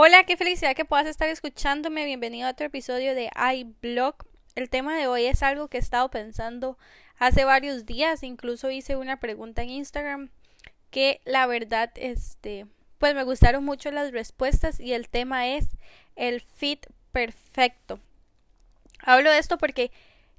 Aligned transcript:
Hola, 0.00 0.22
qué 0.22 0.36
felicidad 0.36 0.76
que 0.76 0.84
puedas 0.84 1.08
estar 1.08 1.28
escuchándome. 1.28 2.04
Bienvenido 2.04 2.46
a 2.46 2.52
otro 2.52 2.66
episodio 2.66 3.16
de 3.16 3.30
iBlog. 3.56 4.14
El 4.54 4.70
tema 4.70 4.96
de 4.96 5.08
hoy 5.08 5.24
es 5.24 5.42
algo 5.42 5.66
que 5.66 5.78
he 5.78 5.80
estado 5.80 6.08
pensando 6.08 6.78
hace 7.18 7.42
varios 7.42 7.84
días. 7.84 8.22
Incluso 8.22 8.70
hice 8.70 8.94
una 8.94 9.18
pregunta 9.18 9.62
en 9.62 9.70
Instagram 9.70 10.30
que 10.92 11.20
la 11.24 11.48
verdad, 11.48 11.90
este, 11.96 12.66
pues 12.98 13.16
me 13.16 13.24
gustaron 13.24 13.64
mucho 13.64 13.90
las 13.90 14.12
respuestas 14.12 14.78
y 14.78 14.92
el 14.92 15.08
tema 15.08 15.48
es 15.48 15.66
el 16.14 16.42
fit 16.42 16.86
perfecto. 17.10 17.98
Hablo 19.02 19.32
de 19.32 19.38
esto 19.38 19.58
porque 19.58 19.90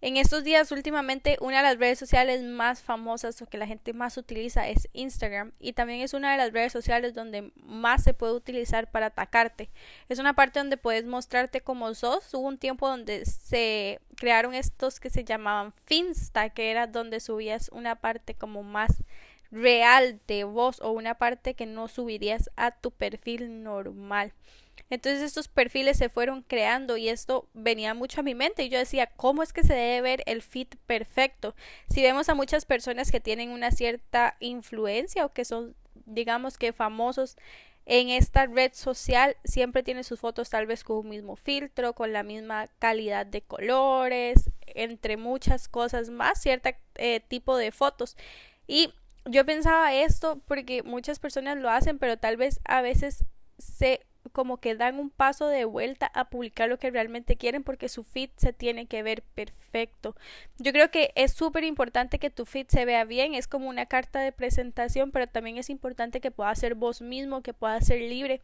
en 0.00 0.16
estos 0.16 0.44
días, 0.44 0.70
últimamente, 0.70 1.36
una 1.40 1.56
de 1.56 1.62
las 1.64 1.78
redes 1.78 1.98
sociales 1.98 2.42
más 2.42 2.82
famosas 2.82 3.42
o 3.42 3.46
que 3.46 3.58
la 3.58 3.66
gente 3.66 3.92
más 3.92 4.16
utiliza 4.16 4.68
es 4.68 4.88
Instagram 4.92 5.52
y 5.58 5.72
también 5.72 6.02
es 6.02 6.14
una 6.14 6.30
de 6.30 6.36
las 6.36 6.52
redes 6.52 6.72
sociales 6.72 7.14
donde 7.14 7.50
más 7.56 8.04
se 8.04 8.14
puede 8.14 8.34
utilizar 8.34 8.90
para 8.90 9.06
atacarte. 9.06 9.70
Es 10.08 10.20
una 10.20 10.34
parte 10.34 10.60
donde 10.60 10.76
puedes 10.76 11.04
mostrarte 11.04 11.62
como 11.62 11.92
sos. 11.94 12.32
Hubo 12.32 12.46
un 12.46 12.58
tiempo 12.58 12.88
donde 12.88 13.26
se 13.26 14.00
crearon 14.16 14.54
estos 14.54 15.00
que 15.00 15.10
se 15.10 15.24
llamaban 15.24 15.74
Finsta, 15.84 16.50
que 16.50 16.70
era 16.70 16.86
donde 16.86 17.18
subías 17.18 17.68
una 17.72 17.96
parte 17.96 18.34
como 18.34 18.62
más 18.62 19.02
real 19.50 20.20
de 20.28 20.44
vos 20.44 20.80
o 20.80 20.92
una 20.92 21.14
parte 21.14 21.54
que 21.54 21.66
no 21.66 21.88
subirías 21.88 22.50
a 22.56 22.70
tu 22.70 22.92
perfil 22.92 23.64
normal. 23.64 24.32
Entonces 24.90 25.22
estos 25.22 25.48
perfiles 25.48 25.98
se 25.98 26.08
fueron 26.08 26.42
creando 26.42 26.96
y 26.96 27.08
esto 27.08 27.48
venía 27.52 27.94
mucho 27.94 28.20
a 28.20 28.24
mi 28.24 28.34
mente 28.34 28.62
y 28.62 28.68
yo 28.68 28.78
decía, 28.78 29.06
¿cómo 29.16 29.42
es 29.42 29.52
que 29.52 29.62
se 29.62 29.74
debe 29.74 30.00
ver 30.00 30.22
el 30.26 30.42
fit 30.42 30.76
perfecto? 30.86 31.54
Si 31.90 32.02
vemos 32.02 32.28
a 32.28 32.34
muchas 32.34 32.64
personas 32.64 33.10
que 33.10 33.20
tienen 33.20 33.50
una 33.50 33.70
cierta 33.70 34.36
influencia 34.40 35.26
o 35.26 35.32
que 35.32 35.44
son, 35.44 35.74
digamos 36.06 36.56
que 36.56 36.72
famosos 36.72 37.36
en 37.88 38.10
esta 38.10 38.46
red 38.46 38.72
social, 38.74 39.36
siempre 39.44 39.82
tienen 39.82 40.04
sus 40.04 40.20
fotos 40.20 40.50
tal 40.50 40.66
vez 40.66 40.84
con 40.84 40.98
un 40.98 41.08
mismo 41.08 41.36
filtro, 41.36 41.94
con 41.94 42.12
la 42.12 42.22
misma 42.22 42.66
calidad 42.78 43.24
de 43.24 43.40
colores, 43.40 44.50
entre 44.66 45.16
muchas 45.16 45.68
cosas 45.68 46.10
más, 46.10 46.40
cierto 46.40 46.68
eh, 46.96 47.20
tipo 47.26 47.56
de 47.56 47.72
fotos. 47.72 48.16
Y 48.66 48.92
yo 49.24 49.46
pensaba 49.46 49.94
esto 49.94 50.42
porque 50.46 50.82
muchas 50.82 51.18
personas 51.18 51.56
lo 51.56 51.70
hacen, 51.70 51.98
pero 51.98 52.18
tal 52.18 52.36
vez 52.36 52.60
a 52.64 52.82
veces 52.82 53.24
se 53.58 54.06
como 54.38 54.58
que 54.58 54.76
dan 54.76 55.00
un 55.00 55.10
paso 55.10 55.48
de 55.48 55.64
vuelta 55.64 56.12
a 56.14 56.30
publicar 56.30 56.68
lo 56.68 56.78
que 56.78 56.92
realmente 56.92 57.34
quieren 57.34 57.64
porque 57.64 57.88
su 57.88 58.04
feed 58.04 58.30
se 58.36 58.52
tiene 58.52 58.86
que 58.86 59.02
ver 59.02 59.24
perfecto. 59.34 60.14
Yo 60.58 60.70
creo 60.70 60.92
que 60.92 61.10
es 61.16 61.32
súper 61.32 61.64
importante 61.64 62.20
que 62.20 62.30
tu 62.30 62.46
feed 62.46 62.68
se 62.68 62.84
vea 62.84 63.02
bien, 63.02 63.34
es 63.34 63.48
como 63.48 63.68
una 63.68 63.86
carta 63.86 64.20
de 64.20 64.30
presentación, 64.30 65.10
pero 65.10 65.26
también 65.26 65.58
es 65.58 65.70
importante 65.70 66.20
que 66.20 66.30
puedas 66.30 66.60
ser 66.60 66.76
vos 66.76 67.00
mismo, 67.02 67.42
que 67.42 67.52
puedas 67.52 67.84
ser 67.84 68.00
libre 68.00 68.40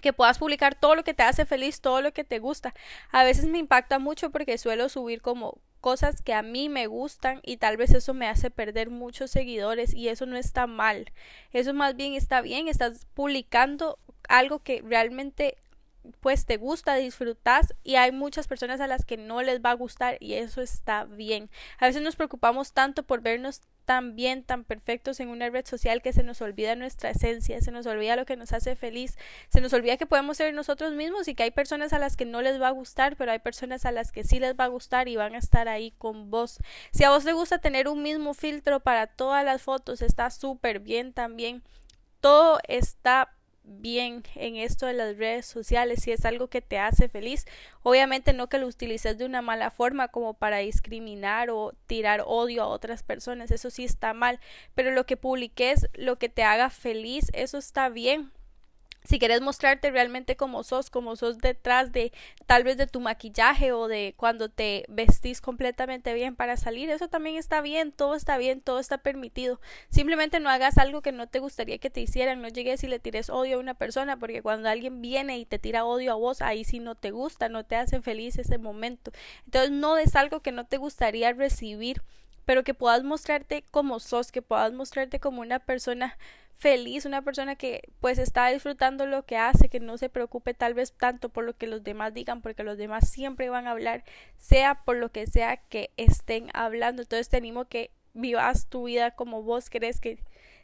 que 0.00 0.12
puedas 0.12 0.38
publicar 0.38 0.74
todo 0.74 0.96
lo 0.96 1.04
que 1.04 1.14
te 1.14 1.22
hace 1.22 1.46
feliz, 1.46 1.80
todo 1.80 2.02
lo 2.02 2.12
que 2.12 2.24
te 2.24 2.40
gusta. 2.40 2.74
A 3.12 3.22
veces 3.22 3.46
me 3.46 3.58
impacta 3.58 4.00
mucho 4.00 4.30
porque 4.30 4.58
suelo 4.58 4.88
subir 4.88 5.22
como 5.22 5.58
cosas 5.80 6.20
que 6.20 6.34
a 6.34 6.42
mí 6.42 6.68
me 6.68 6.88
gustan 6.88 7.40
y 7.44 7.58
tal 7.58 7.76
vez 7.76 7.94
eso 7.94 8.12
me 8.12 8.26
hace 8.26 8.50
perder 8.50 8.90
muchos 8.90 9.30
seguidores 9.30 9.94
y 9.94 10.08
eso 10.08 10.26
no 10.26 10.36
está 10.36 10.66
mal. 10.66 11.12
Eso 11.52 11.74
más 11.74 11.94
bien 11.94 12.14
está 12.14 12.40
bien, 12.40 12.66
estás 12.66 13.06
publicando 13.14 13.98
algo 14.28 14.60
que 14.60 14.82
realmente 14.82 15.56
pues 16.20 16.46
te 16.46 16.56
gusta, 16.56 16.94
disfrutas 16.94 17.74
y 17.82 17.96
hay 17.96 18.12
muchas 18.12 18.46
personas 18.46 18.80
a 18.80 18.86
las 18.86 19.04
que 19.04 19.16
no 19.16 19.42
les 19.42 19.60
va 19.64 19.70
a 19.70 19.74
gustar 19.74 20.16
y 20.20 20.34
eso 20.34 20.60
está 20.62 21.04
bien. 21.04 21.50
A 21.78 21.86
veces 21.86 22.02
nos 22.02 22.16
preocupamos 22.16 22.72
tanto 22.72 23.02
por 23.02 23.22
vernos 23.22 23.60
tan 23.84 24.16
bien, 24.16 24.42
tan 24.42 24.64
perfectos 24.64 25.20
en 25.20 25.28
una 25.28 25.48
red 25.48 25.64
social 25.64 26.02
que 26.02 26.12
se 26.12 26.24
nos 26.24 26.42
olvida 26.42 26.74
nuestra 26.74 27.10
esencia, 27.10 27.60
se 27.60 27.70
nos 27.70 27.86
olvida 27.86 28.16
lo 28.16 28.26
que 28.26 28.36
nos 28.36 28.52
hace 28.52 28.74
feliz, 28.74 29.16
se 29.48 29.60
nos 29.60 29.72
olvida 29.72 29.96
que 29.96 30.06
podemos 30.06 30.36
ser 30.36 30.52
nosotros 30.52 30.92
mismos 30.92 31.28
y 31.28 31.34
que 31.34 31.44
hay 31.44 31.52
personas 31.52 31.92
a 31.92 32.00
las 32.00 32.16
que 32.16 32.24
no 32.24 32.42
les 32.42 32.60
va 32.60 32.68
a 32.68 32.72
gustar, 32.72 33.16
pero 33.16 33.30
hay 33.30 33.38
personas 33.38 33.86
a 33.86 33.92
las 33.92 34.10
que 34.10 34.24
sí 34.24 34.40
les 34.40 34.56
va 34.56 34.64
a 34.64 34.68
gustar 34.68 35.08
y 35.08 35.16
van 35.16 35.36
a 35.36 35.38
estar 35.38 35.68
ahí 35.68 35.92
con 35.98 36.30
vos. 36.30 36.58
Si 36.90 37.04
a 37.04 37.10
vos 37.10 37.24
te 37.24 37.32
gusta 37.32 37.58
tener 37.58 37.86
un 37.86 38.02
mismo 38.02 38.34
filtro 38.34 38.80
para 38.80 39.06
todas 39.06 39.44
las 39.44 39.62
fotos, 39.62 40.02
está 40.02 40.30
súper 40.30 40.80
bien 40.80 41.12
también. 41.12 41.62
Todo 42.20 42.58
está 42.66 43.35
bien 43.66 44.22
en 44.36 44.56
esto 44.56 44.86
de 44.86 44.92
las 44.92 45.16
redes 45.16 45.44
sociales, 45.44 46.00
si 46.02 46.12
es 46.12 46.24
algo 46.24 46.48
que 46.48 46.62
te 46.62 46.78
hace 46.78 47.08
feliz, 47.08 47.44
obviamente 47.82 48.32
no 48.32 48.48
que 48.48 48.58
lo 48.58 48.66
utilices 48.66 49.18
de 49.18 49.24
una 49.24 49.42
mala 49.42 49.70
forma 49.70 50.08
como 50.08 50.34
para 50.34 50.58
discriminar 50.58 51.50
o 51.50 51.72
tirar 51.86 52.22
odio 52.24 52.62
a 52.62 52.68
otras 52.68 53.02
personas, 53.02 53.50
eso 53.50 53.70
sí 53.70 53.84
está 53.84 54.14
mal, 54.14 54.40
pero 54.74 54.92
lo 54.92 55.04
que 55.04 55.16
publiques, 55.16 55.88
lo 55.94 56.16
que 56.16 56.28
te 56.28 56.44
haga 56.44 56.70
feliz, 56.70 57.30
eso 57.32 57.58
está 57.58 57.88
bien, 57.88 58.32
si 59.06 59.18
quieres 59.18 59.40
mostrarte 59.40 59.90
realmente 59.90 60.36
como 60.36 60.64
sos, 60.64 60.90
como 60.90 61.16
sos 61.16 61.38
detrás 61.38 61.92
de 61.92 62.12
tal 62.46 62.64
vez 62.64 62.76
de 62.76 62.86
tu 62.86 63.00
maquillaje 63.00 63.72
o 63.72 63.88
de 63.88 64.14
cuando 64.16 64.48
te 64.48 64.84
vestís 64.88 65.40
completamente 65.40 66.12
bien 66.14 66.36
para 66.36 66.56
salir, 66.56 66.90
eso 66.90 67.08
también 67.08 67.36
está 67.36 67.60
bien, 67.60 67.92
todo 67.92 68.14
está 68.14 68.36
bien, 68.36 68.60
todo 68.60 68.78
está 68.78 68.98
permitido. 68.98 69.60
Simplemente 69.90 70.40
no 70.40 70.50
hagas 70.50 70.78
algo 70.78 71.02
que 71.02 71.12
no 71.12 71.28
te 71.28 71.38
gustaría 71.38 71.78
que 71.78 71.90
te 71.90 72.00
hicieran, 72.00 72.42
no 72.42 72.48
llegues 72.48 72.82
y 72.84 72.88
le 72.88 72.98
tires 72.98 73.30
odio 73.30 73.56
a 73.56 73.60
una 73.60 73.74
persona, 73.74 74.18
porque 74.18 74.42
cuando 74.42 74.68
alguien 74.68 75.00
viene 75.00 75.38
y 75.38 75.46
te 75.46 75.58
tira 75.58 75.84
odio 75.84 76.12
a 76.12 76.16
vos, 76.16 76.42
ahí 76.42 76.64
sí 76.64 76.80
no 76.80 76.94
te 76.94 77.10
gusta, 77.10 77.48
no 77.48 77.64
te 77.64 77.76
hace 77.76 78.00
feliz 78.00 78.38
ese 78.38 78.58
momento. 78.58 79.12
Entonces 79.44 79.70
no 79.70 79.98
es 79.98 80.16
algo 80.16 80.40
que 80.40 80.52
no 80.52 80.66
te 80.66 80.78
gustaría 80.78 81.32
recibir, 81.32 82.02
pero 82.46 82.64
que 82.64 82.72
puedas 82.72 83.04
mostrarte 83.04 83.64
como 83.70 84.00
sos, 84.00 84.32
que 84.32 84.40
puedas 84.40 84.72
mostrarte 84.72 85.20
como 85.20 85.42
una 85.42 85.58
persona 85.58 86.16
feliz, 86.54 87.04
una 87.04 87.20
persona 87.22 87.56
que 87.56 87.82
pues 88.00 88.18
está 88.18 88.48
disfrutando 88.48 89.04
lo 89.04 89.26
que 89.26 89.36
hace, 89.36 89.68
que 89.68 89.80
no 89.80 89.98
se 89.98 90.08
preocupe 90.08 90.54
tal 90.54 90.72
vez 90.72 90.92
tanto 90.92 91.28
por 91.28 91.44
lo 91.44 91.54
que 91.54 91.66
los 91.66 91.84
demás 91.84 92.14
digan, 92.14 92.40
porque 92.40 92.62
los 92.62 92.78
demás 92.78 93.10
siempre 93.10 93.50
van 93.50 93.66
a 93.66 93.72
hablar, 93.72 94.04
sea 94.38 94.82
por 94.84 94.96
lo 94.96 95.10
que 95.10 95.26
sea 95.26 95.58
que 95.58 95.90
estén 95.98 96.48
hablando. 96.54 97.02
Entonces 97.02 97.28
te 97.28 97.36
animo 97.36 97.66
que 97.66 97.90
vivas 98.14 98.68
tu 98.68 98.84
vida 98.84 99.10
como 99.10 99.42
vos 99.42 99.68
crees 99.68 100.00
que 100.00 100.18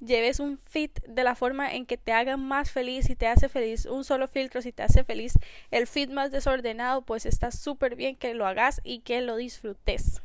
lleves 0.00 0.40
un 0.40 0.58
fit 0.58 1.02
de 1.04 1.24
la 1.24 1.34
forma 1.34 1.72
en 1.74 1.86
que 1.86 1.98
te 1.98 2.12
haga 2.12 2.36
más 2.36 2.70
feliz 2.70 3.10
y 3.10 3.16
te 3.16 3.26
hace 3.26 3.48
feliz 3.48 3.84
un 3.84 4.04
solo 4.04 4.28
filtro 4.28 4.62
si 4.62 4.72
te 4.72 4.82
hace 4.82 5.04
feliz 5.04 5.34
el 5.70 5.86
fit 5.86 6.10
más 6.10 6.30
desordenado 6.30 7.02
pues 7.02 7.26
está 7.26 7.50
súper 7.50 7.94
bien 7.94 8.16
que 8.16 8.34
lo 8.34 8.46
hagas 8.46 8.80
y 8.82 9.00
que 9.00 9.20
lo 9.20 9.36
disfrutes 9.36 10.22